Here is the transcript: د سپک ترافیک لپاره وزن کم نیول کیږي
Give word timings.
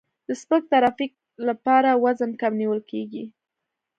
د 0.27 0.29
سپک 0.41 0.63
ترافیک 0.71 1.11
لپاره 1.47 1.89
وزن 2.03 2.31
کم 2.41 2.53
نیول 2.61 2.81
کیږي 2.91 3.23